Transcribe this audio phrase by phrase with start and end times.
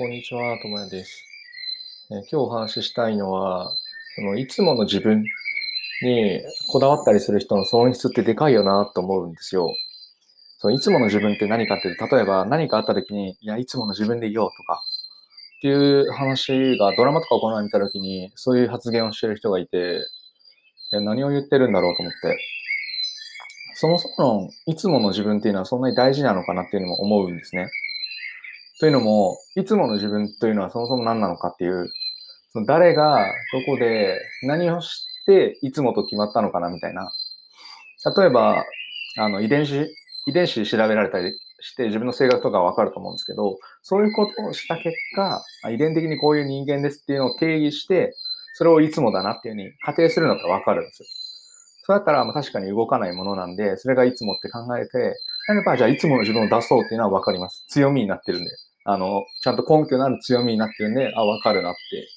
[0.00, 1.26] こんにちは、ともやです。
[2.10, 3.76] えー今日お話ししたいのは、
[4.16, 5.22] そのいつもの自分
[6.00, 6.40] に
[6.72, 9.74] こだわったりする人の損失ってでかいよなと思うんですよ。
[10.56, 14.80] そのいつもの自分って何かっていうと、例えば何かあった時に、いや、いつもの自分でいようとか、
[15.58, 20.06] っていう話がドラマとかをこの前見た時に、そういう発言をしてる人がいて、
[20.94, 22.38] い何を言ってるんだろうと思って、
[23.74, 27.68] そもそもいつもの自分っていうのはそんなに大事なのかなっていうのも思うんですね。
[28.80, 31.92] というのも、いつもの自分というのはそもそも何なのかっていう、
[32.52, 37.12] その誰がどこで何をしていつもと決まったのかなみたいな。
[38.16, 38.64] 例えば、
[39.18, 39.86] あの遺伝子、
[40.26, 48.14] 遺伝子調べられたりして自分の性格とかわかると思うんですけど、そういうことをした結果、遺伝的にこういう人間ですっていうのを定義して、
[48.54, 51.06] それをいつもだなっていうふうに仮定するのがわかるんですよ。
[51.84, 57.64] そうだったら、まあ、確かに動かないものなんで、それがいつもって考えて、なれば、じゃあいつもの自分を出そうっていうのはわかります。
[57.68, 58.50] 強みになってるんで。
[58.84, 62.08] あの、ちゃんと根拠のある強みになってるんで、あ、わかるなって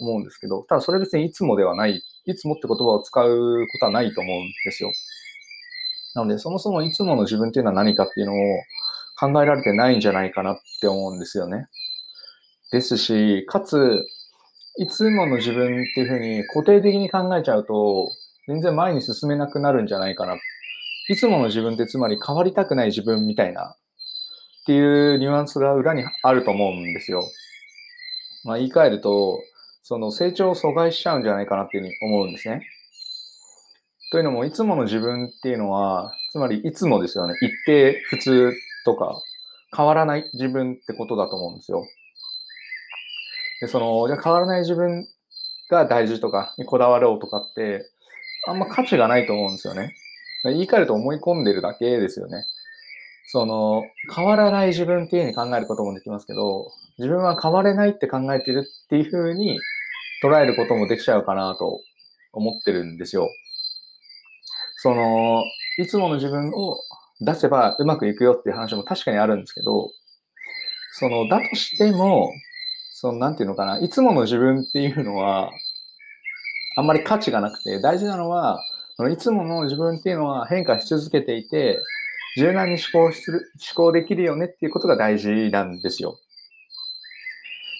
[0.00, 4.92] 思うんですけど、ただそれ別にいつもではない、いつもって言葉を使うことはないと思うんですよ。
[6.14, 8.36] なので、そもそもいつもの自分っていうのは何かっていうのを
[9.18, 11.68] 考えられてないんじゃないかなって思うんですよね。
[12.72, 14.04] ですし、かつ、
[14.78, 18.10] いつもの自分っていうふうに固定的に考えちゃうと、
[18.46, 20.36] 全然前に進めなくなるんじゃないかな。
[21.08, 23.76] いつもの自分ってつまり変わりたくない自分みたいな
[24.66, 27.22] っていうニュアンスが裏にあると思うんですよ。
[28.44, 29.40] まあ言い換えると、
[29.84, 32.66] その成長を阻害しちゃうんじゃないかなっていうふうに思うんですね。
[34.10, 37.34] というのも、いつもの自分っていうのは、つまりいつもですよね。
[37.40, 38.52] 一定、普通
[38.84, 39.22] とか、
[39.76, 41.86] 変わらない自分ってことだと思うんですよ。
[43.60, 45.06] で、その、じゃ変わらない自分
[45.70, 47.88] が大事とかにこだわろうとかって、
[48.48, 49.94] あんま価値がないと思うんですよね。
[50.42, 52.46] 言い換えると思い込んでるだけですよね。
[53.28, 59.58] その、変わらない自分っていうふうに考えることもできますけど、自分は変われないって考えてるっていうふうに
[60.22, 61.80] 捉えることもできちゃうかなと
[62.32, 63.28] 思ってるんですよ。
[64.76, 65.42] その、
[65.78, 66.78] いつもの自分を
[67.20, 69.90] 出せばうまくいくよっていう話も確かにあるんですけど、
[70.92, 72.32] その、だとしても、
[72.92, 75.50] その、なんていうのかな、いつもの自分っていうのは、
[76.76, 78.62] あんまり価値がなくて、大事なのは、
[79.10, 81.82] いつもの自分っていうのは変化し続けていて、
[82.36, 86.18] 柔軟に思考する、思考できるよねっていうことが大事なんですよ。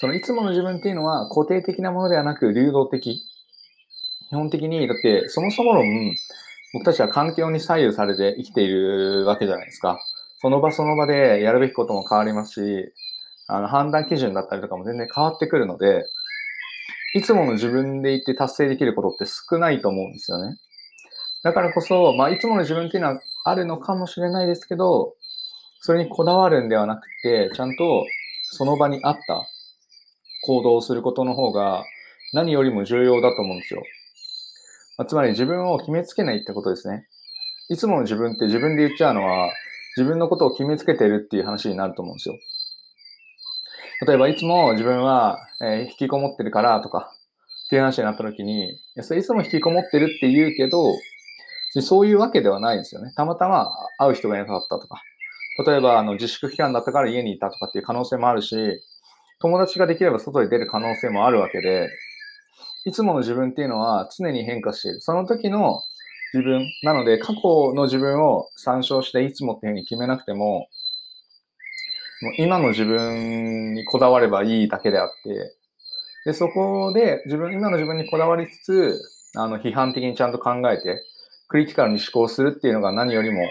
[0.00, 3.22] そのいつもの自分っていうのは固定的なものではなく流動的。
[4.28, 5.84] 基本的に、だってそもそも論、
[6.72, 10.00] 僕たちは環境に左右されて生きているわけじゃないですか。
[10.40, 12.92] その場その場でやるべきことも変わりますし、
[13.46, 16.06] あの判断基準だったりとかも全然変わってくるので、
[17.14, 20.56] いつもの自分でいて達成できることって少ないと思うんですよね。
[21.42, 25.14] だからこそ、まあ、いつもの自分っていうのはあるのかもしれないですけど、
[25.80, 28.04] それにこだわるんではなくて、ちゃんと
[28.52, 29.46] その場に合った
[30.46, 31.84] 行動をすることの方が
[32.32, 33.82] 何よりも重要だと思うんですよ。
[34.98, 37.06] まあ、つまり自分を決めつけないってことですね。
[37.70, 39.50] いつもの自分って自分で言っちゃうのは、
[39.96, 42.34] 自分のことを決めつけてるっていう話になると思うんですよ。
[44.06, 47.12] 例えば、いつも自分は、えー引きこもってるからとか、
[47.66, 50.92] っていう話になった時に、それいつも引きこもってるって言うけど、
[51.72, 53.12] そういうわけではないですよね。
[53.16, 55.02] たまたま会う人がいなかったとか。
[55.66, 58.82] 例えば、あの、自粛期間だったから家にいたとかっていう可能性もあるし、
[59.40, 61.88] 友達ができれば外に出る可能性もあるわけで、
[62.84, 65.00] いつもの自分っていうのは常に変化している。
[65.00, 65.80] その時の
[66.32, 66.66] 自分。
[66.82, 70.68] なので、過去の自分を参照していつもっていうふうに決めなくても、
[72.22, 75.56] もう今の自分にこだわればいいだけであって、
[76.24, 79.00] で、そこで自分、今の自分にこだわりつつ、
[79.36, 81.02] あの、批判的にちゃんと考えて、
[81.50, 83.42] クリティカルに思考するっていうのが何よりも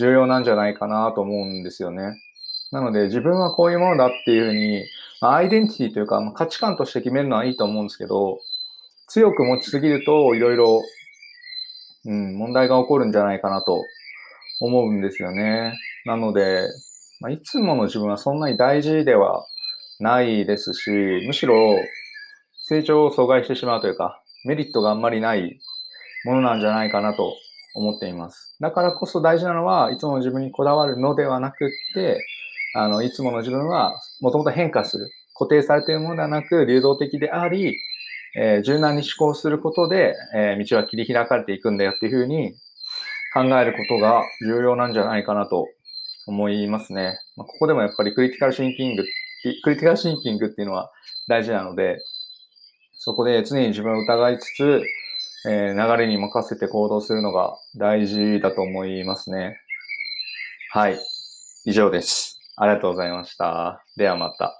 [0.00, 2.20] 重要なんじゃないかなと思うんですよね。
[2.72, 4.84] なので、自分はこういうものだっていうふうに、
[5.20, 8.40] まアイデンティティというか、ま価値観として決めるのはいいと思うんですけど、
[9.06, 10.82] 強く持ちすぎると、いろいろ、
[12.06, 13.84] うん、問題が起こるんじゃないかなと
[14.60, 15.78] 思うんですよね。
[16.06, 16.62] なので、
[17.20, 19.46] まあ、いつもの自分はそんなに大事では
[20.00, 20.90] ないですし、
[21.26, 21.76] むしろ
[22.66, 25.60] 成長を阻害してしまうというか、メリットがあんまりない
[26.24, 27.34] ものなんじゃないかなと
[27.74, 28.56] 思っています。
[28.60, 32.18] だからこそ大事なのは、いつもの自分にこだわるのではなくって、
[32.74, 35.10] あの、いつもの自分はもともと変化する。
[35.34, 37.76] 固定されているものではなく、流動的であり、
[38.36, 42.54] えー柔軟に思考することで、えー道は切り開かれていくんだよっていうふうに
[43.32, 45.66] 考えることが重要なんじゃないかなと
[46.26, 47.18] 思いますね。
[47.36, 49.04] まあ、ここでもやっぱりクリティカルシンキング、
[49.64, 50.90] クリティカルシンキングっていうのは
[51.26, 51.98] 大事なので、
[52.92, 54.82] そこで常に自分を疑いつつ、
[55.46, 59.58] えー流れに任せて行動するのが大事だと思いますね。
[60.72, 60.98] はい。
[61.64, 62.38] 以上です。
[62.56, 63.82] ありがとうございました。
[63.96, 64.59] ではまた。